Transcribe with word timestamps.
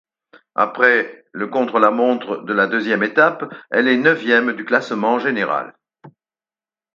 Après 0.55 1.25
le 1.31 1.45
contre-la-montre 1.47 2.37
de 2.37 2.53
la 2.53 2.65
deuxième 2.65 3.03
étape, 3.03 3.43
elle 3.69 3.87
est 3.87 3.97
neuvième 3.97 4.53
du 4.53 4.65
classement 4.65 5.19
général. 5.19 5.77